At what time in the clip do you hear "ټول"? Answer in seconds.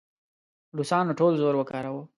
1.19-1.33